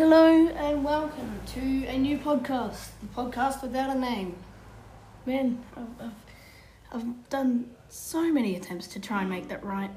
Hello 0.00 0.48
and 0.48 0.82
welcome 0.82 1.42
to 1.48 1.60
a 1.60 1.98
new 1.98 2.16
podcast, 2.16 2.88
the 3.02 3.08
podcast 3.14 3.60
without 3.60 3.94
a 3.94 4.00
name. 4.00 4.34
Man, 5.26 5.62
I've, 5.76 6.06
I've, 6.06 6.12
I've 6.90 7.28
done 7.28 7.72
so 7.90 8.32
many 8.32 8.56
attempts 8.56 8.86
to 8.86 8.98
try 8.98 9.20
and 9.20 9.28
make 9.28 9.48
that 9.48 9.62
right. 9.62 9.90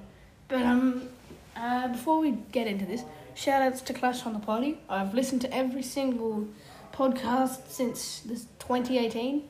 But 0.49 0.63
um, 0.63 1.07
uh, 1.55 1.87
before 1.87 2.19
we 2.19 2.31
get 2.51 2.67
into 2.67 2.85
this, 2.85 3.03
shout 3.33 3.61
outs 3.61 3.79
to 3.83 3.93
Clash 3.93 4.25
on 4.25 4.33
the 4.33 4.39
Party. 4.39 4.77
I've 4.89 5.13
listened 5.13 5.39
to 5.43 5.53
every 5.55 5.83
single 5.83 6.49
podcast 6.91 7.69
since 7.69 8.19
this 8.25 8.47
2018, 8.59 9.47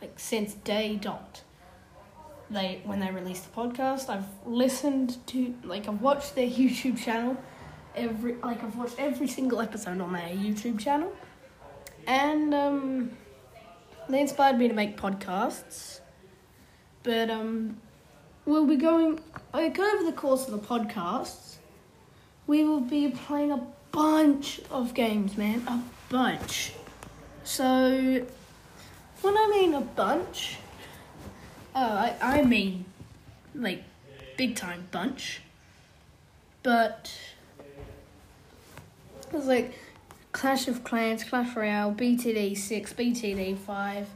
like 0.00 0.18
since 0.18 0.54
day 0.54 0.96
dot. 0.96 1.42
They 2.50 2.80
when 2.84 2.98
they 2.98 3.12
released 3.12 3.44
the 3.44 3.56
podcast, 3.56 4.08
I've 4.08 4.26
listened 4.44 5.24
to 5.28 5.54
like 5.62 5.86
I've 5.86 6.02
watched 6.02 6.34
their 6.34 6.48
YouTube 6.50 6.98
channel 6.98 7.36
every 7.94 8.34
like 8.36 8.62
I've 8.62 8.76
watched 8.76 8.98
every 8.98 9.28
single 9.28 9.60
episode 9.60 10.00
on 10.00 10.12
their 10.12 10.28
YouTube 10.28 10.78
channel, 10.78 11.12
and 12.06 12.54
um, 12.54 13.10
they 14.08 14.20
inspired 14.20 14.58
me 14.58 14.68
to 14.68 14.74
make 14.74 14.96
podcasts. 14.96 16.00
But 17.02 17.30
um, 17.30 17.78
we'll 18.44 18.66
be 18.66 18.76
going 18.76 19.20
like 19.52 19.78
over 19.78 20.04
the 20.04 20.12
course 20.12 20.48
of 20.48 20.52
the 20.52 20.66
podcasts. 20.66 21.56
We 22.46 22.64
will 22.64 22.80
be 22.80 23.08
playing 23.08 23.52
a 23.52 23.66
bunch 23.92 24.60
of 24.70 24.94
games, 24.94 25.36
man, 25.36 25.62
a 25.66 25.80
bunch. 26.08 26.72
So, 27.44 28.26
when 29.20 29.36
I 29.36 29.48
mean 29.50 29.74
a 29.74 29.80
bunch, 29.80 30.56
oh, 31.74 31.80
I 31.80 32.16
I 32.20 32.42
mean 32.42 32.84
like 33.54 33.84
big 34.36 34.56
time 34.56 34.88
bunch. 34.90 35.40
But 36.62 37.12
there's 39.32 39.46
like 39.46 39.74
Clash 40.32 40.68
of 40.68 40.84
Clans, 40.84 41.24
Clash 41.24 41.56
Royale, 41.56 41.92
BTD 41.92 42.56
6, 42.56 42.92
BTD 42.92 43.58
5, 43.58 44.06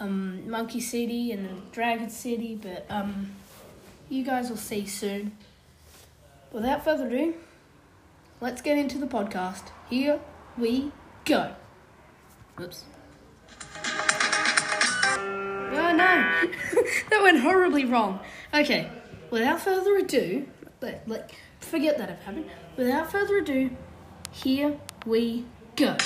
um, 0.00 0.48
Monkey 0.48 0.80
City, 0.80 1.32
and 1.32 1.70
Dragon 1.72 2.08
City, 2.10 2.58
but 2.60 2.86
um, 2.88 3.32
you 4.08 4.24
guys 4.24 4.48
will 4.50 4.56
see 4.56 4.86
soon. 4.86 5.32
Without 6.52 6.84
further 6.84 7.06
ado, 7.06 7.34
let's 8.40 8.60
get 8.60 8.78
into 8.78 8.98
the 8.98 9.06
podcast. 9.06 9.64
Here 9.88 10.20
we 10.58 10.92
go. 11.24 11.54
Oops. 12.60 12.84
Oh 15.74 15.94
no, 15.94 15.96
that 17.10 17.20
went 17.22 17.40
horribly 17.40 17.86
wrong. 17.86 18.20
Okay, 18.52 18.90
without 19.30 19.60
further 19.60 19.96
ado, 19.96 20.46
let, 20.80 21.32
forget 21.60 21.96
that 21.96 22.10
it 22.10 22.18
happened. 22.24 22.50
Without 22.76 23.10
further 23.10 23.38
ado, 23.38 23.70
here 24.32 24.76
we 25.06 25.44
go. 25.76 25.96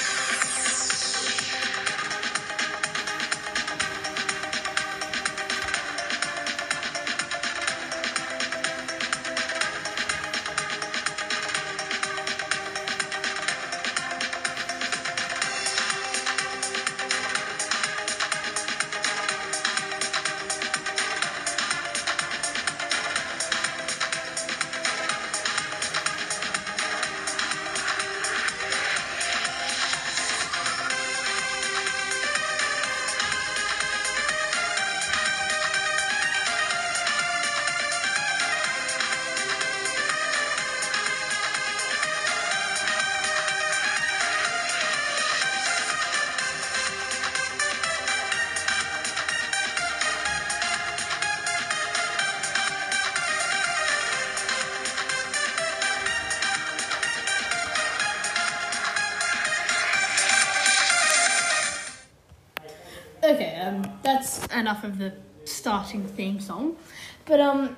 That's 64.26 64.54
enough 64.54 64.84
of 64.84 64.98
the 64.98 65.12
starting 65.44 66.04
theme 66.04 66.40
song. 66.40 66.76
But 67.24 67.40
um, 67.40 67.76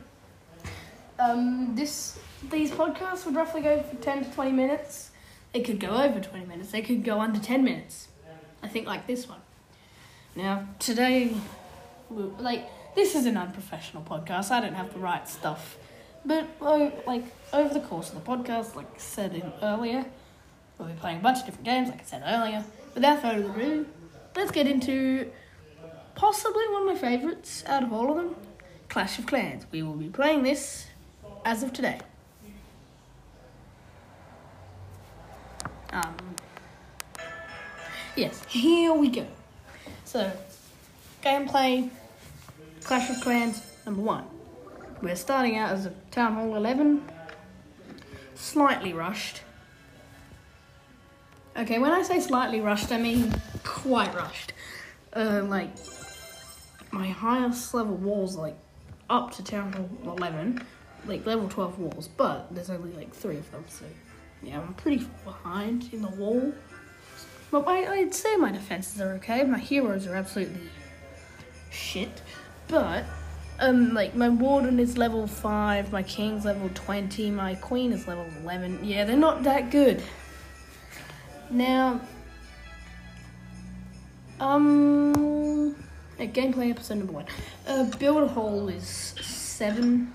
um, 1.18 1.74
this 1.74 2.18
these 2.50 2.70
podcasts 2.70 3.26
would 3.26 3.34
roughly 3.34 3.60
go 3.60 3.82
for 3.82 3.96
ten 3.96 4.24
to 4.24 4.30
twenty 4.32 4.52
minutes. 4.52 5.10
They 5.52 5.60
could 5.60 5.80
go 5.80 5.90
over 5.90 6.20
twenty 6.20 6.46
minutes. 6.46 6.70
They 6.70 6.82
could 6.82 7.04
go 7.04 7.20
under 7.20 7.38
ten 7.38 7.64
minutes. 7.64 8.08
I 8.62 8.68
think 8.68 8.86
like 8.86 9.06
this 9.06 9.28
one. 9.28 9.40
Now 10.34 10.66
today, 10.78 11.34
like 12.10 12.68
this 12.94 13.14
is 13.14 13.26
an 13.26 13.36
unprofessional 13.36 14.02
podcast. 14.02 14.50
I 14.50 14.60
don't 14.60 14.74
have 14.74 14.92
the 14.92 15.00
right 15.00 15.28
stuff. 15.28 15.76
But 16.24 16.46
oh, 16.60 16.92
like 17.06 17.24
over 17.52 17.72
the 17.72 17.80
course 17.80 18.12
of 18.12 18.22
the 18.22 18.30
podcast, 18.30 18.74
like 18.74 18.86
I 18.86 18.98
said 18.98 19.34
in 19.34 19.52
earlier, 19.62 20.04
we'll 20.78 20.88
be 20.88 20.94
playing 20.94 21.18
a 21.18 21.22
bunch 21.22 21.40
of 21.40 21.46
different 21.46 21.64
games. 21.64 21.88
Like 21.88 22.00
I 22.00 22.04
said 22.04 22.22
earlier. 22.26 22.64
Without 22.94 23.22
further 23.22 23.48
ado, 23.50 23.86
let's 24.34 24.50
get 24.50 24.66
into 24.66 25.30
possibly 26.18 26.68
one 26.70 26.82
of 26.82 26.88
my 26.88 26.96
favourites 26.96 27.62
out 27.66 27.84
of 27.84 27.92
all 27.92 28.10
of 28.10 28.16
them 28.16 28.34
Clash 28.88 29.18
of 29.18 29.26
Clans. 29.26 29.66
We 29.70 29.82
will 29.82 29.94
be 29.94 30.08
playing 30.08 30.42
this 30.42 30.88
as 31.44 31.62
of 31.62 31.72
today. 31.72 32.00
Um, 35.90 36.16
yes, 38.16 38.44
here 38.48 38.92
we 38.92 39.08
go. 39.08 39.26
So, 40.04 40.30
gameplay 41.22 41.88
Clash 42.82 43.08
of 43.10 43.20
Clans 43.22 43.62
number 43.86 44.02
one. 44.02 44.24
We're 45.00 45.16
starting 45.16 45.56
out 45.56 45.70
as 45.70 45.86
a 45.86 45.92
Town 46.10 46.34
Hall 46.34 46.56
11, 46.56 47.00
slightly 48.34 48.92
rushed. 48.92 49.42
Okay, 51.56 51.78
when 51.78 51.92
I 51.92 52.02
say 52.02 52.18
slightly 52.18 52.60
rushed, 52.60 52.90
I 52.90 52.98
mean 52.98 53.32
quite 53.62 54.12
rushed. 54.14 54.52
Uh, 55.14 55.42
like, 55.44 55.70
my 56.90 57.08
highest 57.08 57.74
level 57.74 57.96
walls, 57.96 58.36
like, 58.36 58.56
up 59.10 59.32
to 59.32 59.44
Town 59.44 59.72
Hall 59.72 60.16
11, 60.16 60.64
like, 61.06 61.24
level 61.26 61.48
12 61.48 61.78
walls, 61.78 62.08
but 62.08 62.54
there's 62.54 62.70
only, 62.70 62.92
like, 62.92 63.14
three 63.14 63.36
of 63.36 63.50
them, 63.50 63.64
so, 63.68 63.84
yeah, 64.42 64.60
I'm 64.60 64.74
pretty 64.74 64.98
far 64.98 65.32
behind 65.32 65.90
in 65.92 66.02
the 66.02 66.08
wall. 66.08 66.52
But 67.50 67.66
I, 67.66 68.00
I'd 68.00 68.14
say 68.14 68.36
my 68.36 68.52
defenses 68.52 69.00
are 69.00 69.12
okay. 69.14 69.42
My 69.42 69.58
heroes 69.58 70.06
are 70.06 70.14
absolutely 70.14 70.68
shit. 71.70 72.22
But, 72.68 73.04
um, 73.58 73.94
like, 73.94 74.14
my 74.14 74.28
warden 74.28 74.78
is 74.78 74.98
level 74.98 75.26
5, 75.26 75.90
my 75.90 76.02
king's 76.02 76.44
level 76.44 76.70
20, 76.74 77.30
my 77.30 77.54
queen 77.56 77.92
is 77.92 78.06
level 78.06 78.26
11. 78.42 78.84
Yeah, 78.84 79.04
they're 79.04 79.16
not 79.16 79.42
that 79.44 79.70
good. 79.70 80.02
Now, 81.50 82.00
um, 84.38 85.74
gameplay 86.26 86.70
episode 86.70 86.98
number 86.98 87.12
one. 87.12 87.26
Uh, 87.66 87.84
builder 87.98 88.26
hall 88.26 88.68
is 88.68 89.14
seven. 89.20 90.14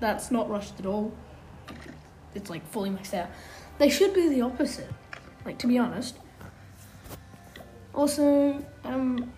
That's 0.00 0.30
not 0.30 0.50
rushed 0.50 0.80
at 0.80 0.86
all. 0.86 1.12
It's 2.34 2.50
like 2.50 2.66
fully 2.70 2.90
maxed 2.90 3.14
out. 3.14 3.28
They 3.78 3.88
should 3.88 4.14
be 4.14 4.28
the 4.28 4.40
opposite. 4.40 4.90
Like 5.44 5.58
to 5.58 5.66
be 5.66 5.78
honest. 5.78 6.16
Also, 7.94 8.64
um, 8.84 9.32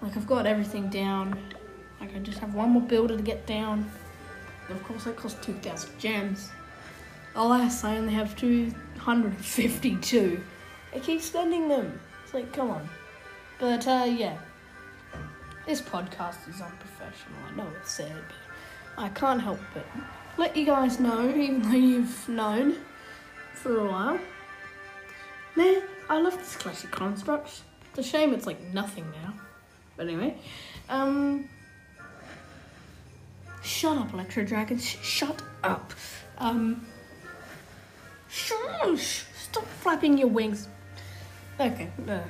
like 0.00 0.16
I've 0.16 0.26
got 0.26 0.46
everything 0.46 0.88
down. 0.88 1.38
Like 2.00 2.14
I 2.14 2.18
just 2.20 2.38
have 2.38 2.54
one 2.54 2.70
more 2.70 2.82
builder 2.82 3.16
to 3.16 3.22
get 3.22 3.46
down. 3.46 3.90
And 4.68 4.76
of 4.76 4.84
course, 4.84 5.04
that 5.04 5.16
costs 5.16 5.44
two 5.44 5.54
thousand 5.54 5.98
gems. 5.98 6.50
Alas, 7.34 7.84
I 7.84 7.96
only 7.96 8.14
have 8.14 8.36
two 8.36 8.72
hundred 8.98 9.36
fifty-two. 9.36 10.40
I 10.94 10.98
keep 11.00 11.20
spending 11.20 11.68
them. 11.68 12.00
It's 12.24 12.34
like, 12.34 12.52
come 12.52 12.70
on. 12.70 12.88
But 13.58 13.86
uh, 13.88 14.06
yeah, 14.08 14.38
this 15.66 15.80
podcast 15.80 16.48
is 16.48 16.60
unprofessional. 16.60 17.38
I 17.50 17.56
know 17.56 17.66
it's 17.80 17.90
sad, 17.90 18.12
but 18.28 19.02
I 19.02 19.08
can't 19.08 19.40
help 19.42 19.58
but 19.74 19.84
let 20.36 20.56
you 20.56 20.64
guys 20.64 21.00
know, 21.00 21.28
even 21.28 21.62
though 21.62 21.76
you've 21.76 22.28
known 22.28 22.76
for 23.54 23.80
a 23.80 23.90
while. 23.90 24.20
Man, 25.56 25.82
I 26.08 26.20
love 26.20 26.38
this 26.38 26.56
Clashy 26.56 26.88
Construct. 26.90 27.62
It's 27.90 27.98
a 27.98 28.02
shame 28.02 28.32
it's 28.32 28.46
like 28.46 28.60
nothing 28.72 29.04
now. 29.24 29.34
But 29.96 30.06
anyway, 30.06 30.36
um, 30.88 31.48
shut 33.62 33.98
up, 33.98 34.12
Electro 34.12 34.44
Dragons. 34.44 34.84
Sh- 34.84 34.98
shut 35.02 35.42
up. 35.64 35.92
Um, 36.38 36.86
shush. 38.28 39.24
stop 39.34 39.64
flapping 39.80 40.16
your 40.16 40.28
wings. 40.28 40.68
Okay, 41.58 41.90
uh, 42.08 42.20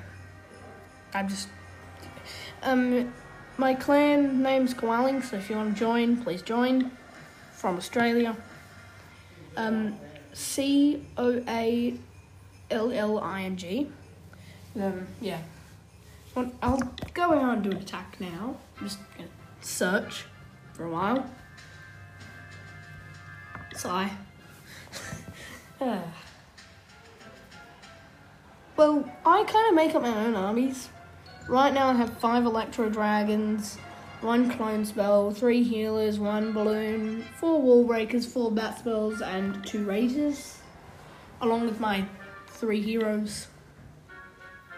I'm 1.15 1.29
just. 1.29 1.49
Um, 2.63 3.13
my 3.57 3.75
clan 3.75 4.43
name's 4.43 4.75
Coalling, 4.75 5.23
so 5.23 5.37
if 5.37 5.51
you 5.51 5.57
want 5.57 5.75
to 5.75 5.79
join, 5.79 6.17
please 6.23 6.43
join. 6.43 6.91
From 7.53 7.77
Australia. 7.77 8.37
Um, 9.57 9.99
C 10.33 11.05
O 11.17 11.43
A 11.49 11.95
L 12.71 12.93
L 12.93 13.19
I 13.19 13.43
N 13.43 13.57
G. 13.57 13.89
Um, 14.77 15.07
yeah. 15.21 15.41
Well, 16.35 16.53
I'll 16.63 16.81
go 17.15 17.33
out 17.33 17.55
and 17.55 17.63
do 17.65 17.71
an 17.71 17.79
attack 17.79 18.21
now. 18.21 18.57
I'm 18.79 18.87
just 18.87 18.99
gonna 19.17 19.29
search 19.61 20.25
for 20.73 20.85
a 20.85 20.91
while. 20.91 21.29
Sigh. 23.75 24.11
Ah. 25.81 26.03
Well, 28.77 29.09
I 29.25 29.45
kind 29.45 29.69
of 29.69 29.75
make 29.75 29.95
up 29.95 30.03
my 30.03 30.27
own 30.27 30.35
armies. 30.35 30.89
Right 31.49 31.73
now, 31.73 31.89
I 31.89 31.95
have 31.95 32.19
five 32.19 32.45
Electro 32.45 32.91
Dragons, 32.91 33.79
one 34.21 34.51
Clone 34.51 34.85
Spell, 34.85 35.31
three 35.31 35.63
Healers, 35.63 36.19
one 36.19 36.53
Balloon, 36.53 37.25
four 37.37 37.63
Wall 37.63 37.85
Breakers, 37.85 38.27
four 38.27 38.51
Bat 38.51 38.81
Spells, 38.81 39.23
and 39.23 39.67
two 39.67 39.87
Razors, 39.87 40.59
along 41.41 41.65
with 41.65 41.81
my 41.81 42.05
three 42.49 42.83
heroes 42.83 43.47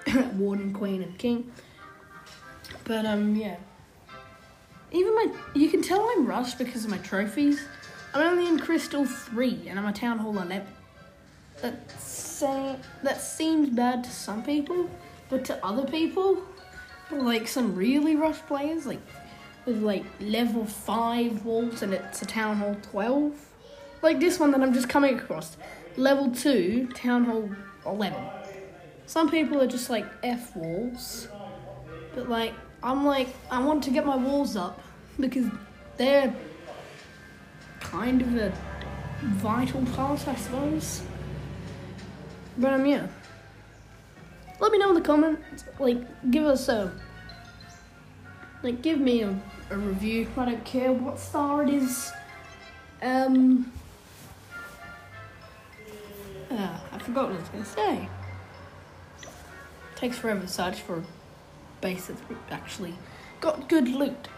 Warden, 0.35 0.73
Queen, 0.73 1.03
and 1.03 1.19
King. 1.19 1.51
But, 2.85 3.05
um, 3.05 3.35
yeah. 3.35 3.57
Even 4.93 5.15
my. 5.17 5.27
You 5.55 5.69
can 5.71 5.83
tell 5.83 6.09
I'm 6.09 6.25
rushed 6.25 6.57
because 6.57 6.85
of 6.85 6.91
my 6.91 6.99
trophies. 6.99 7.61
I'm 8.15 8.23
only 8.23 8.47
in 8.47 8.61
Crystal 8.61 9.05
3 9.05 9.67
and 9.69 9.79
I'm 9.79 9.87
a 9.87 9.93
Town 9.93 10.19
Hall 10.19 10.37
11 10.37 10.67
that 11.63 12.01
say 12.01 12.77
that 13.03 13.21
seems 13.21 13.71
bad 13.71 14.03
to 14.05 14.11
some 14.11 14.43
people, 14.43 14.89
but 15.29 15.45
to 15.45 15.65
other 15.65 15.85
people, 15.85 16.43
like 17.13 17.49
some 17.49 17.75
really 17.75 18.17
rough 18.17 18.47
players, 18.47 18.87
like 18.87 19.01
with 19.67 19.83
like 19.83 20.05
level 20.21 20.65
five 20.65 21.45
walls 21.45 21.83
and 21.83 21.93
it's 21.93 22.23
a 22.23 22.27
town 22.27 22.57
hall 22.57 22.77
twelve, 22.91 23.35
like 24.03 24.21
this 24.21 24.39
one 24.39 24.51
that 24.53 24.61
I'm 24.63 24.73
just 24.73 24.89
coming 24.89 25.19
across, 25.19 25.57
level 25.97 26.31
two 26.31 26.89
town 26.95 27.25
hall 27.25 27.51
eleven. 27.85 28.23
Some 29.07 29.31
people 29.31 29.61
are 29.61 29.67
just 29.67 29.91
like 29.91 30.07
f 30.23 30.55
walls, 30.57 31.29
but 32.15 32.29
like 32.29 32.55
I'm 32.83 33.05
like 33.05 33.29
I 33.51 33.63
want 33.63 33.85
to 33.85 33.91
get 33.91 34.07
my 34.07 34.17
walls 34.17 34.57
up 34.57 34.81
because 35.19 35.47
they're 35.97 36.35
kind 37.81 38.23
of 38.23 38.37
a 38.37 38.53
vital 39.23 39.85
part, 39.95 40.27
I 40.27 40.35
suppose. 40.37 41.03
But 42.57 42.73
um, 42.75 42.87
yeah. 42.87 43.07
Let 44.61 44.73
me 44.73 44.79
know 44.79 44.91
in 44.91 44.95
the 44.95 45.01
comments. 45.01 45.65
Like, 45.79 46.31
give 46.31 46.45
us 46.45 46.69
a 46.69 46.93
like, 48.63 48.83
give 48.83 49.01
me 49.01 49.23
a, 49.23 49.35
a 49.71 49.77
review. 49.77 50.29
I 50.37 50.45
don't 50.45 50.65
care 50.65 50.93
what 50.93 51.19
star 51.19 51.63
it 51.63 51.71
is. 51.71 52.13
Um. 53.03 53.73
Uh, 56.51 56.79
I 56.93 56.99
forgot 56.99 57.29
what 57.29 57.37
I 57.37 57.41
was 57.41 57.49
gonna 57.49 57.65
say. 57.65 58.09
Takes 59.97 60.19
forever 60.19 60.41
to 60.41 60.49
search 60.49 60.81
for 60.81 60.99
a 60.99 61.05
base 61.81 62.07
that's 62.07 62.21
actually 62.51 62.95
got 63.41 63.69
good 63.69 63.89
loot. 63.89 64.29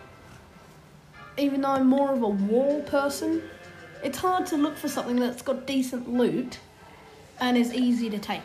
Even 1.36 1.62
though 1.62 1.70
I'm 1.70 1.86
more 1.86 2.12
of 2.12 2.22
a 2.22 2.28
wall 2.28 2.82
person, 2.82 3.42
it's 4.04 4.18
hard 4.18 4.46
to 4.46 4.56
look 4.56 4.76
for 4.76 4.88
something 4.88 5.16
that's 5.16 5.42
got 5.42 5.66
decent 5.66 6.12
loot 6.12 6.58
and 7.40 7.56
is 7.56 7.72
easy 7.72 8.10
to 8.10 8.18
take. 8.18 8.42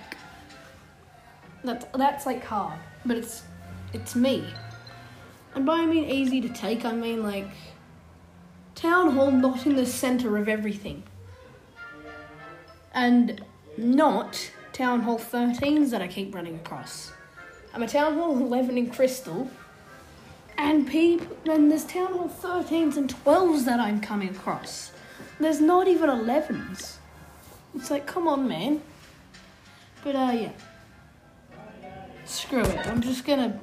That's 1.63 1.85
that's 1.93 2.25
like 2.25 2.43
hard, 2.43 2.79
but 3.05 3.17
it's 3.17 3.43
it's 3.93 4.15
me. 4.15 4.45
And 5.55 5.65
by 5.65 5.79
I 5.79 5.85
mean 5.85 6.05
easy 6.05 6.41
to 6.41 6.49
take, 6.49 6.85
I 6.85 6.91
mean 6.91 7.23
like 7.23 7.47
town 8.75 9.11
hall 9.11 9.31
not 9.31 9.65
in 9.65 9.75
the 9.75 9.85
center 9.85 10.37
of 10.37 10.47
everything. 10.47 11.03
And 12.93 13.41
not 13.77 14.51
town 14.71 15.01
hall 15.01 15.17
13s 15.17 15.89
that 15.89 16.01
I 16.01 16.07
keep 16.07 16.33
running 16.33 16.55
across. 16.55 17.11
I'm 17.73 17.83
a 17.83 17.87
town 17.87 18.15
hall 18.15 18.37
11 18.37 18.77
in 18.77 18.89
crystal. 18.89 19.49
And 20.57 20.87
people, 20.87 21.37
and 21.51 21.69
there's 21.71 21.85
town 21.85 22.13
hall 22.13 22.29
13s 22.29 22.97
and 22.97 23.13
12s 23.23 23.65
that 23.65 23.79
I'm 23.79 24.01
coming 24.01 24.29
across. 24.29 24.91
There's 25.39 25.61
not 25.61 25.87
even 25.87 26.09
11s. 26.09 26.97
It's 27.75 27.91
like, 27.91 28.07
come 28.07 28.27
on, 28.27 28.47
man. 28.47 28.81
But, 30.03 30.15
uh, 30.15 30.31
yeah. 30.33 30.51
Screw 32.27 32.61
it. 32.61 32.85
I'm 32.85 33.01
just 33.01 33.25
gonna 33.25 33.59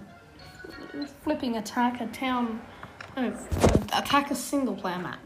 flipping 1.22 1.56
attack 1.58 2.00
a 2.00 2.06
town. 2.06 2.62
Attack 3.92 4.30
a 4.30 4.34
single 4.34 4.74
player 4.74 4.98
map. 4.98 5.20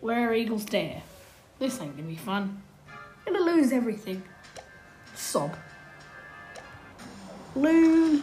Where 0.00 0.30
are 0.30 0.34
Eagles 0.34 0.64
dare. 0.64 1.02
This 1.58 1.80
ain't 1.80 1.96
gonna 1.96 2.08
be 2.08 2.16
fun. 2.16 2.62
I'm 3.26 3.34
gonna 3.34 3.44
lose 3.44 3.72
everything. 3.72 4.22
Sob. 5.14 5.54
Loon. 7.54 8.22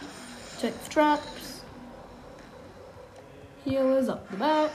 Check 0.59 0.83
the 0.83 0.89
traps. 0.89 1.61
Healers 3.63 4.09
up 4.09 4.29
the 4.31 4.37
back. 4.37 4.71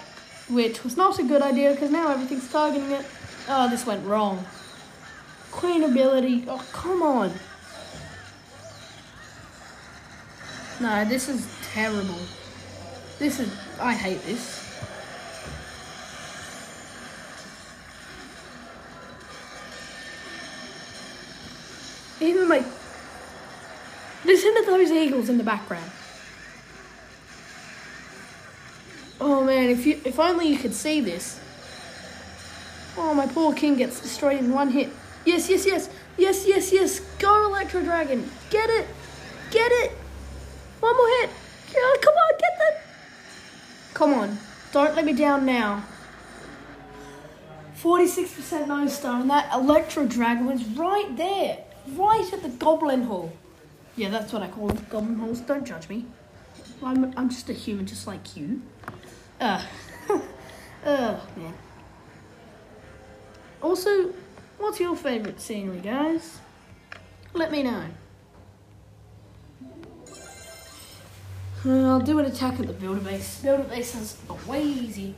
Which 0.49 0.85
was 0.85 0.97
not 0.97 1.19
a 1.19 1.25
good 1.25 1.43
idea 1.43 1.73
because 1.73 1.91
now 1.91 2.12
everything's 2.12 2.50
targeting 2.50 2.93
it. 2.93 3.05
Oh, 3.49 3.69
this 3.69 3.85
went 3.87 4.06
wrong. 4.06 4.45
Queen 5.50 5.83
ability. 5.83 6.45
Oh, 6.47 6.65
come 6.73 7.03
on. 7.03 7.33
No, 10.82 11.05
this 11.05 11.29
is 11.29 11.46
terrible. 11.73 12.19
This 13.20 13.38
is. 13.38 13.49
I 13.81 13.94
hate 13.94 14.20
this. 14.25 14.58
Even 22.20 22.49
my. 22.49 22.64
Listen 24.25 24.56
to 24.56 24.62
those 24.67 24.90
eagles 24.90 25.29
in 25.29 25.38
the 25.38 25.44
background. 25.44 25.88
Oh 29.20 29.44
man, 29.44 29.70
if 29.70 29.87
you 29.87 30.00
if 30.05 30.19
only 30.19 30.49
you 30.49 30.58
could 30.58 30.75
see 30.75 31.00
this. 31.00 31.38
Oh, 32.99 33.14
my 33.14 33.28
poor 33.28 33.55
king 33.55 33.76
gets 33.76 34.00
destroyed 34.00 34.40
in 34.40 34.52
one 34.52 34.69
hit. 34.69 34.90
Yes, 35.25 35.49
yes, 35.49 35.64
yes. 35.64 35.88
Yes, 36.19 36.44
yes, 36.44 36.73
yes. 36.73 36.99
Go, 37.21 37.47
Electro 37.47 37.83
Dragon. 37.83 38.28
Get 38.50 38.68
it. 38.68 38.88
Get 39.52 39.71
it. 39.71 40.01
One 40.83 40.97
more 40.97 41.09
hit. 41.21 41.31
Come 42.03 42.15
on, 42.15 42.33
get 42.39 42.59
that. 42.59 42.83
Come 43.95 44.15
on. 44.15 44.39
Don't 44.73 44.95
let 44.97 45.05
me 45.05 45.12
down 45.12 45.47
now. 45.47 45.85
46% 47.81 48.69
no 48.69 48.87
star, 48.87 49.21
and 49.21 49.31
that 49.31 49.53
Electro 49.53 50.07
Dragon 50.07 50.47
was 50.47 50.65
right 50.65 51.17
there. 51.17 51.59
Right 51.97 52.33
at 52.33 52.43
the 52.43 52.49
Goblin 52.49 53.05
Hall. 53.05 53.33
Yeah, 53.97 54.11
that's 54.11 54.33
what 54.33 54.43
I 54.43 54.49
call 54.49 54.69
them, 54.69 54.87
Goblin 54.89 55.19
Halls. 55.19 55.41
Don't 55.41 55.65
judge 55.65 55.89
me. 55.89 56.05
I'm, 56.83 57.12
I'm 57.17 57.29
just 57.29 57.49
a 57.49 57.53
human 57.53 57.87
just 57.87 58.07
like 58.07 58.37
you. 58.37 58.62
Uh, 59.41 59.65
uh, 60.85 61.21
man. 61.37 61.55
Also, 63.61 64.12
What's 64.62 64.79
your 64.79 64.95
favourite 64.95 65.41
scenery, 65.41 65.81
guys? 65.81 66.39
Let 67.35 67.51
me 67.51 67.65
know. 67.65 67.87
I'll 71.64 72.00
do 72.00 72.19
an 72.19 72.25
attack 72.25 72.59
at 72.59 72.66
the 72.66 72.73
builder 72.73 73.00
base. 73.00 73.40
Builder 73.40 73.62
base 73.62 73.95
is 73.95 74.16
way 74.47 74.62
easy 74.64 75.14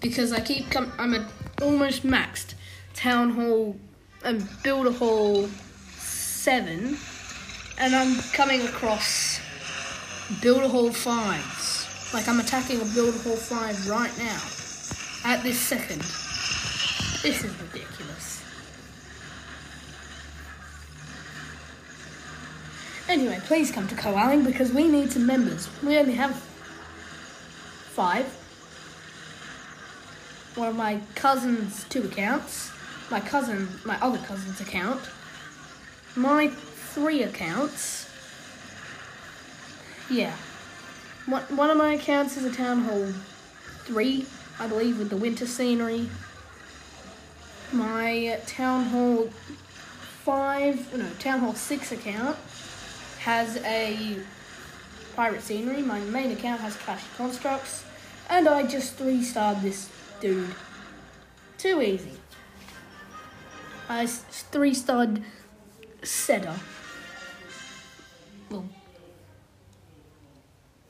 because 0.00 0.32
I 0.32 0.40
keep 0.40 0.68
com- 0.70 0.92
I'm 0.98 1.14
a 1.14 1.28
almost 1.62 2.04
maxed 2.04 2.54
town 2.92 3.30
hall 3.30 3.76
and 4.24 4.42
um, 4.42 4.48
builder 4.64 4.90
hall 4.90 5.48
seven, 5.96 6.96
and 7.78 7.94
I'm 7.94 8.20
coming 8.32 8.62
across 8.62 9.40
builder 10.42 10.66
hall 10.66 10.90
fives. 10.90 11.86
Like 12.12 12.26
I'm 12.28 12.40
attacking 12.40 12.80
a 12.80 12.84
builder 12.86 13.18
hall 13.18 13.36
five 13.36 13.88
right 13.88 14.12
now, 14.18 14.40
at 15.24 15.44
this 15.44 15.60
second. 15.60 16.00
This 17.22 17.44
is 17.44 17.54
ridiculous. 17.60 17.95
Anyway, 23.08 23.40
please 23.44 23.70
come 23.70 23.86
to 23.88 23.94
Coalling 23.94 24.44
because 24.44 24.72
we 24.72 24.88
need 24.88 25.12
some 25.12 25.26
members. 25.26 25.68
We 25.82 25.96
only 25.96 26.14
have 26.14 26.34
five. 27.94 28.26
One 30.56 30.68
of 30.68 30.76
my 30.76 31.00
cousin's 31.14 31.84
two 31.84 32.04
accounts, 32.04 32.70
my 33.10 33.20
cousin, 33.20 33.68
my 33.84 33.98
other 34.00 34.18
cousin's 34.18 34.60
account, 34.60 35.00
my 36.16 36.48
three 36.48 37.22
accounts. 37.22 38.10
Yeah. 40.10 40.34
One, 41.26 41.42
one 41.56 41.70
of 41.70 41.76
my 41.76 41.94
accounts 41.94 42.36
is 42.36 42.44
a 42.44 42.52
town 42.52 42.82
hall 42.82 43.12
three, 43.84 44.26
I 44.58 44.66
believe, 44.66 44.98
with 44.98 45.10
the 45.10 45.16
winter 45.16 45.46
scenery 45.46 46.08
my 47.72 48.40
town 48.46 48.84
hall 48.86 49.28
5, 50.24 50.98
no, 50.98 51.08
Town 51.18 51.40
Hall 51.40 51.54
6 51.54 51.92
account 51.92 52.36
has 53.26 53.56
a 53.64 54.20
pirate 55.16 55.42
scenery. 55.42 55.82
My 55.82 55.98
main 55.98 56.30
account 56.30 56.60
has 56.60 56.76
Clashy 56.76 57.16
Constructs. 57.16 57.84
And 58.30 58.48
I 58.48 58.64
just 58.64 58.94
3 58.94 59.20
starred 59.24 59.62
this 59.62 59.90
dude. 60.20 60.54
Too 61.58 61.82
easy. 61.82 62.12
I 63.88 64.06
3 64.06 64.74
starred 64.74 65.24
Seda. 66.02 66.56
Well. 68.48 68.68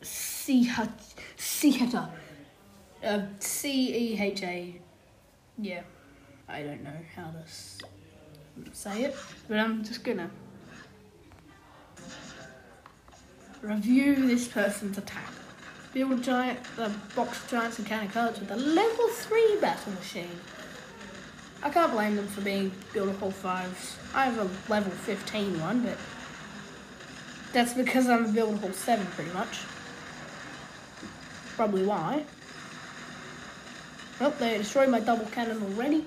Ceha. 0.03 0.91
Uh, 3.03 3.21
C 3.39 3.97
E 3.97 4.21
H 4.21 4.43
A. 4.43 4.79
Yeah. 5.57 5.85
I 6.51 6.63
don't 6.63 6.85
know 6.85 7.01
how 7.15 7.31
to 7.31 7.43
say 8.73 9.05
it, 9.05 9.17
but 9.49 9.59
I'm 9.59 9.83
just 9.83 10.05
gonna 10.05 10.31
review 13.63 14.27
this 14.27 14.49
person's 14.49 14.99
attack. 14.99 15.31
Build 15.93 16.23
giant, 16.23 16.59
the 16.77 16.91
box 17.15 17.49
giants 17.51 17.79
and 17.79 17.87
cannon 17.87 18.09
carts 18.09 18.39
with 18.39 18.51
a 18.51 18.57
level 18.57 19.09
3 19.09 19.57
battle 19.61 19.93
machine. 19.93 20.41
I 21.63 21.71
can't 21.71 21.93
blame 21.93 22.17
them 22.17 22.29
for 22.29 22.43
being 22.43 22.71
build 22.93 23.09
a 23.09 23.13
whole 23.15 23.33
5s. 23.33 23.97
I 24.15 24.27
have 24.27 24.39
a 24.39 24.71
level 24.71 24.93
15 24.93 25.61
one, 25.61 25.83
but 25.83 25.97
that's 27.53 27.73
because 27.73 28.09
I'm 28.09 28.27
a 28.27 28.29
build 28.29 28.55
a 28.55 28.57
whole 28.59 28.73
7 28.73 29.07
pretty 29.07 29.33
much. 29.33 29.61
Probably 31.57 31.85
why. 31.85 32.25
Well, 34.21 34.31
they 34.39 34.59
destroyed 34.59 34.91
my 34.91 35.01
double 35.01 35.27
cannon 35.27 35.63
already. 35.63 36.05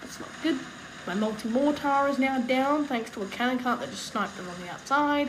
That's 0.00 0.18
not 0.18 0.30
good. 0.42 0.58
My 1.06 1.14
multi-mortar 1.14 2.08
is 2.08 2.18
now 2.18 2.40
down 2.40 2.84
thanks 2.86 3.10
to 3.10 3.22
a 3.22 3.26
cannon 3.26 3.58
cart 3.58 3.80
that 3.80 3.90
just 3.90 4.06
sniped 4.06 4.36
them 4.36 4.48
on 4.48 4.60
the 4.60 4.70
outside. 4.70 5.28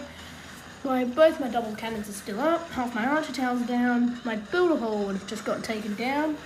Both 0.88 1.42
my 1.42 1.50
double 1.50 1.76
cannons 1.76 2.08
are 2.08 2.14
still 2.14 2.40
up. 2.40 2.70
Half 2.70 2.96
my 2.96 3.06
archer 3.06 3.34
towers 3.34 3.62
are 3.62 3.66
down. 3.66 4.22
My 4.24 4.38
builder 4.38 4.78
hall 4.78 5.04
would 5.06 5.18
have 5.18 5.28
just 5.28 5.44
got 5.44 5.62
taken 5.62 5.96
down. 5.96 6.38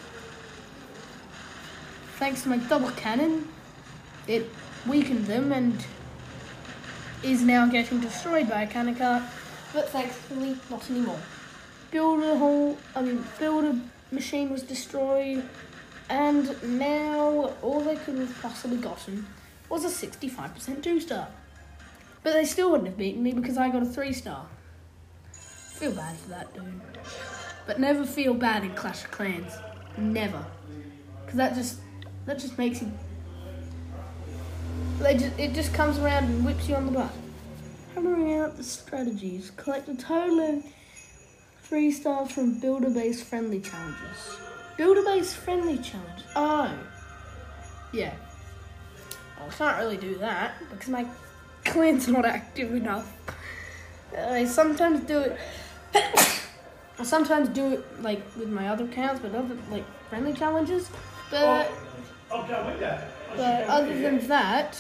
Thanks 2.18 2.42
to 2.42 2.50
my 2.50 2.58
double 2.58 2.90
cannon, 2.90 3.48
it 4.26 4.50
weakened 4.88 5.28
them 5.28 5.52
and 5.52 5.86
is 7.22 7.44
now 7.44 7.68
getting 7.68 8.00
destroyed 8.00 8.50
by 8.50 8.64
a 8.64 8.68
cannon 8.68 8.96
cart. 8.96 9.22
But 9.74 9.90
thankfully, 9.90 10.58
not 10.72 10.90
anymore. 10.90 11.20
Builder 11.92 12.36
hall, 12.36 12.80
I 12.96 13.04
mean, 13.04 13.24
builder 13.38 13.80
machine 14.12 14.50
was 14.50 14.64
destroyed. 14.64 15.48
And 16.10 16.80
now 16.80 17.54
all 17.62 17.82
they 17.82 17.96
could 17.96 18.18
have 18.18 18.42
possibly 18.42 18.78
gotten 18.78 19.28
was 19.70 19.86
a 19.86 20.08
65% 20.08 20.82
two 20.82 21.00
star. 21.00 21.28
But 22.24 22.34
they 22.34 22.46
still 22.46 22.72
wouldn't 22.72 22.88
have 22.88 22.98
beaten 22.98 23.24
me 23.24 23.34
because 23.34 23.58
I 23.58 23.70
got 23.70 23.82
a 23.82 23.86
three 23.86 24.14
star. 24.14 24.46
Feel 25.32 25.94
bad 25.94 26.16
for 26.18 26.30
that 26.30 26.54
dude. 26.54 26.82
But 27.66 27.80
never 27.80 28.06
feel 28.06 28.34
bad 28.34 28.64
in 28.64 28.74
Clash 28.76 29.04
of 29.04 29.12
Clans. 29.12 29.54
Never. 29.98 30.46
Because 31.22 31.38
that 31.38 31.56
just 31.56 31.80
that 32.26 32.38
just 32.38 32.58
makes 32.58 32.82
you 32.82 32.92
they 35.02 35.18
just, 35.18 35.40
it 35.40 35.54
just 35.54 35.74
comes 35.74 35.98
around 35.98 36.26
and 36.26 36.46
whips 36.46 36.70
you 36.70 36.76
on 36.76 36.86
the 36.86 36.92
butt. 36.92 37.12
Hammering 37.96 38.36
out 38.36 38.56
the 38.56 38.64
strategies. 38.64 39.52
Collect 39.58 39.90
a 39.90 39.96
total 39.96 40.40
of 40.40 40.64
three 41.64 41.92
stars 41.92 42.32
from 42.32 42.60
builder 42.60 42.90
based 42.90 43.24
friendly 43.24 43.60
challenges. 43.60 44.38
Builder 44.78 45.02
based 45.04 45.36
friendly 45.36 45.78
challenge. 45.80 46.24
Oh. 46.36 46.72
Yeah. 47.92 48.14
I 49.44 49.50
can't 49.50 49.78
really 49.80 49.98
do 49.98 50.16
that 50.20 50.54
because 50.70 50.90
my 50.90 51.06
clan's 51.66 52.08
not 52.08 52.26
active 52.26 52.74
enough. 52.74 53.12
I 54.18 54.46
sometimes 54.46 55.02
do 55.02 55.20
it. 55.20 55.38
I 57.00 57.04
sometimes 57.04 57.50
do 57.50 57.74
it 57.74 58.02
like 58.04 58.22
with 58.38 58.50
my 58.50 58.68
other 58.68 58.86
accounts, 58.86 59.22
but 59.22 59.34
other 59.34 59.58
like 59.70 59.86
friendly 60.10 60.34
challenges. 60.34 60.90
But 61.30 61.72
I'll 62.32 62.48
go 62.48 62.66
with 62.68 62.80
that. 62.80 63.12
I 63.32 63.38
but 63.38 63.64
other 63.68 64.00
than 64.00 64.28
that, 64.28 64.78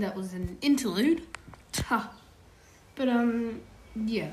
that 0.00 0.16
was 0.16 0.32
an 0.32 0.58
interlude. 0.60 1.22
But 2.96 3.08
um, 3.08 3.60
yeah. 3.94 4.30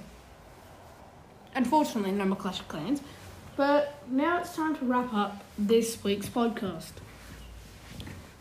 Unfortunately, 1.54 2.12
no 2.12 2.26
more 2.26 2.36
Clash 2.36 2.60
of 2.60 2.68
Clans. 2.68 3.02
But 3.56 4.02
now 4.10 4.40
it's 4.40 4.56
time 4.56 4.76
to 4.76 4.86
wrap 4.86 5.14
up 5.14 5.44
this 5.58 6.04
week's 6.04 6.28
podcast. 6.28 6.92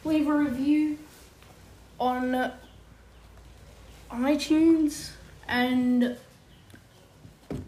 Leave 0.04 0.26
a 0.28 0.34
review 0.34 0.98
on 2.00 2.52
iTunes 4.10 5.10
and 5.46 6.16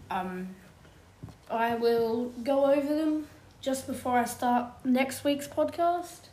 um, 0.09 0.49
I 1.49 1.75
will 1.75 2.25
go 2.43 2.65
over 2.65 2.95
them 2.95 3.27
just 3.61 3.87
before 3.87 4.17
I 4.17 4.25
start 4.25 4.67
next 4.83 5.23
week's 5.23 5.47
podcast. 5.47 6.27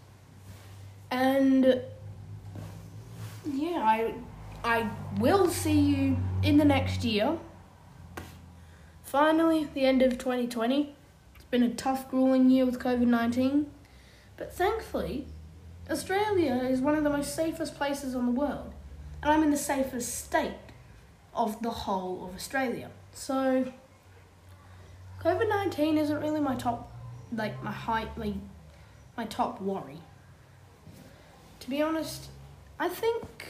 And 1.10 1.80
yeah, 3.44 3.82
I 3.82 4.14
I 4.64 4.90
will 5.18 5.48
see 5.48 5.78
you 5.78 6.16
in 6.42 6.56
the 6.56 6.64
next 6.64 7.04
year. 7.04 7.38
Finally, 9.02 9.68
the 9.74 9.84
end 9.84 10.02
of 10.02 10.12
2020. 10.12 10.94
It's 11.34 11.44
been 11.44 11.62
a 11.62 11.74
tough, 11.74 12.10
grueling 12.10 12.50
year 12.50 12.64
with 12.64 12.78
COVID 12.78 13.06
19, 13.06 13.70
but 14.36 14.52
thankfully, 14.52 15.26
Australia 15.90 16.54
is 16.68 16.80
one 16.80 16.96
of 16.96 17.04
the 17.04 17.10
most 17.10 17.34
safest 17.36 17.76
places 17.76 18.14
on 18.14 18.26
the 18.26 18.32
world, 18.32 18.72
and 19.22 19.30
I'm 19.30 19.42
in 19.42 19.50
the 19.50 19.56
safest 19.56 20.24
state 20.24 20.54
of 21.34 21.62
the 21.62 21.70
whole 21.70 22.26
of 22.26 22.34
Australia. 22.34 22.90
So, 23.12 23.70
COVID 25.22 25.48
19 25.48 25.98
isn't 25.98 26.20
really 26.20 26.40
my 26.40 26.54
top, 26.54 26.90
like 27.32 27.62
my 27.62 27.72
height, 27.72 28.16
like 28.16 28.34
my 29.16 29.26
top 29.26 29.60
worry. 29.60 29.98
To 31.60 31.70
be 31.70 31.82
honest, 31.82 32.28
I 32.78 32.88
think 32.88 33.46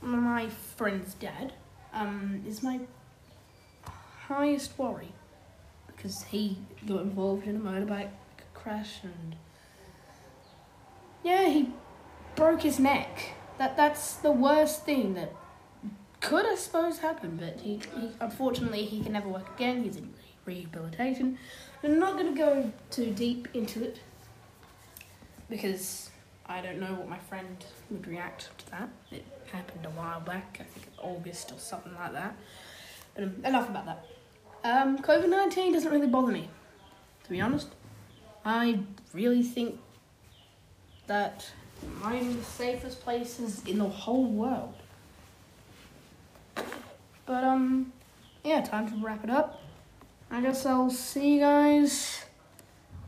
my 0.00 0.48
friend's 0.76 1.14
dad 1.14 1.52
um, 1.92 2.42
is 2.46 2.62
my 2.62 2.80
highest 4.28 4.78
worry 4.78 5.12
because 5.86 6.22
he 6.24 6.58
got 6.86 7.02
involved 7.02 7.46
in 7.46 7.56
a 7.56 7.58
motorbike 7.58 8.10
crash 8.54 9.00
and 9.02 9.36
yeah, 11.24 11.48
he 11.48 11.70
broke 12.36 12.62
his 12.62 12.78
neck. 12.78 13.34
That 13.58 13.76
that's 13.76 14.14
the 14.14 14.30
worst 14.30 14.84
thing 14.84 15.14
that 15.14 15.34
could, 16.20 16.46
I 16.46 16.54
suppose, 16.54 16.98
happen. 16.98 17.36
But 17.36 17.60
he, 17.60 17.80
he 17.98 18.10
unfortunately 18.20 18.84
he 18.84 19.02
can 19.02 19.12
never 19.12 19.28
work 19.28 19.54
again. 19.56 19.82
He's 19.82 19.96
in 19.96 20.14
rehabilitation. 20.46 21.38
I'm 21.82 21.98
not 21.98 22.14
going 22.16 22.34
to 22.34 22.38
go 22.38 22.72
too 22.90 23.10
deep 23.10 23.48
into 23.54 23.82
it 23.82 24.00
because 25.48 26.09
I 26.50 26.60
don't 26.60 26.80
know 26.80 26.94
what 26.94 27.08
my 27.08 27.18
friend 27.18 27.64
would 27.90 28.08
react 28.08 28.50
to 28.58 28.70
that. 28.72 28.88
It 29.12 29.24
happened 29.52 29.86
a 29.86 29.90
while 29.90 30.18
back, 30.18 30.58
I 30.60 30.64
think 30.64 30.86
in 30.86 30.92
August 30.98 31.52
or 31.52 31.58
something 31.58 31.94
like 31.94 32.12
that. 32.12 32.34
But 33.14 33.22
um, 33.22 33.36
enough 33.44 33.68
about 33.68 33.86
that. 33.86 34.04
Um, 34.64 34.98
COVID 34.98 35.28
19 35.28 35.72
doesn't 35.72 35.92
really 35.92 36.08
bother 36.08 36.32
me, 36.32 36.50
to 37.22 37.30
be 37.30 37.40
honest. 37.40 37.68
I 38.44 38.80
really 39.12 39.44
think 39.44 39.78
that 41.06 41.48
I'm 42.02 42.16
in 42.16 42.36
the 42.36 42.44
safest 42.44 43.00
places 43.02 43.64
in 43.64 43.78
the 43.78 43.88
whole 43.88 44.24
world. 44.24 44.74
But, 47.26 47.44
um, 47.44 47.92
yeah, 48.42 48.60
time 48.62 48.90
to 48.90 48.96
wrap 49.06 49.22
it 49.22 49.30
up. 49.30 49.62
I 50.32 50.40
guess 50.40 50.66
I'll 50.66 50.90
see 50.90 51.34
you 51.34 51.40
guys 51.40 52.24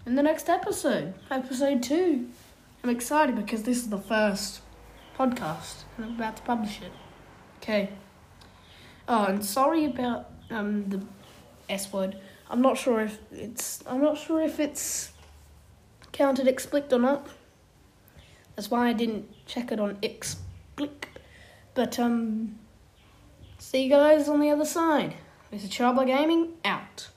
in 0.07 0.15
the 0.15 0.23
next 0.23 0.49
episode, 0.49 1.15
episode 1.29 1.83
two. 1.83 2.29
I'm 2.83 2.91
excited 2.91 3.37
because 3.37 3.63
this 3.63 3.79
is 3.79 3.91
the 3.91 3.99
first 3.99 4.61
podcast 5.19 5.85
and 5.97 6.07
I'm 6.07 6.15
about 6.17 6.37
to 6.37 6.43
publish 6.43 6.81
it. 6.83 6.93
Okay. 7.59 7.91
Oh, 9.07 9.27
and 9.27 9.45
sorry 9.45 9.85
about 9.85 10.31
um 10.51 10.89
the 10.89 11.01
S 11.69 11.93
word. 11.93 12.17
I'm 12.51 12.61
not 12.61 12.77
sure 12.77 13.01
if 13.01 13.19
it's 13.31 13.83
I'm 13.87 14.03
not 14.03 14.19
sure 14.19 14.43
if 14.43 14.59
it's 14.59 15.13
counted 16.13 16.49
explicit 16.49 16.93
or 16.93 16.99
not. 16.99 17.27
That's 18.57 18.71
why 18.71 18.89
I 18.89 18.93
didn't 18.93 19.27
check 19.47 19.73
it 19.73 19.81
on 19.81 19.99
explicit. 20.03 21.07
But 21.75 21.99
um, 21.99 22.59
see 23.59 23.85
you 23.85 23.91
guys 23.91 24.29
on 24.29 24.41
the 24.41 24.51
other 24.51 24.67
side. 24.67 25.15
This 25.51 25.65
is 25.65 25.71
Trouble 25.71 26.05
Gaming 26.05 26.53
out. 26.65 27.09